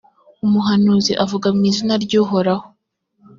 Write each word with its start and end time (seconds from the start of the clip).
umuhanuzi 0.45 1.11
avuga 1.23 1.47
mu 1.55 1.61
izina 1.71 1.93
ry’uhoraho, 2.03 2.65